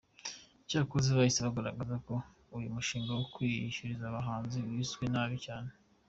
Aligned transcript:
Cyakoze 0.69 1.07
bahise 1.17 1.39
bagaragaza 1.47 1.95
ko 2.05 2.13
uyu 2.57 2.73
mushinga 2.75 3.11
wo 3.17 3.25
kwishyuriza 3.33 4.03
abahanzi 4.07 4.57
wizwe 4.67 5.05
nabi 5.13 5.37
cyane. 5.45 5.69